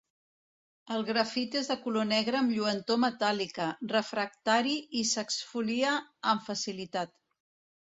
[0.93, 5.95] El grafit és de color negre amb lluentor metàl·lica, refractari i s'exfolia
[6.35, 7.17] amb facilitat.